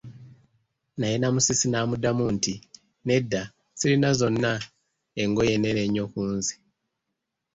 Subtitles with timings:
[0.97, 2.53] Naye Namusisi n'amuddamu nti,
[3.07, 3.41] nedda,
[3.77, 4.51] sirina zonna
[5.21, 6.53] engoye nnene nnyo kunze.